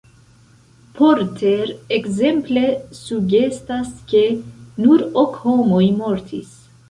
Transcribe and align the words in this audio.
Porter 0.99 1.73
ekzemple 1.97 2.63
sugestas, 3.01 3.91
ke 4.13 4.23
nur 4.87 5.05
ok 5.25 5.39
homoj 5.45 5.85
mortis. 6.01 6.57